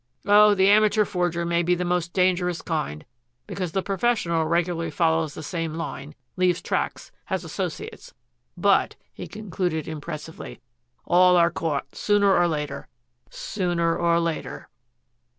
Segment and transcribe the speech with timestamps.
[0.25, 3.05] Oh, the amateur forger may be the most dangerous kind,
[3.45, 8.11] because the professional regularly follows the same line, leaves tracks, has associates,
[8.57, 10.59] but," he concluded impressively,
[11.05, 12.87] "all are caught sooner or later
[13.29, 14.69] sooner or later."